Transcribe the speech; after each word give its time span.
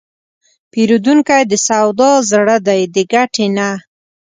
پیرودونکی 0.71 1.43
د 1.51 1.53
سودا 1.67 2.11
زړه 2.31 2.57
دی، 2.67 2.81
د 2.93 2.97
ګټې 3.13 3.47
نه. 3.57 3.69